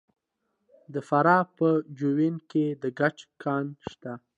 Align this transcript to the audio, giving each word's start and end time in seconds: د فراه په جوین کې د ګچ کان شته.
د 0.93 0.95
فراه 1.07 1.43
په 1.57 1.67
جوین 1.99 2.35
کې 2.51 2.65
د 2.81 2.83
ګچ 2.99 3.17
کان 3.43 3.65
شته. 3.89 4.13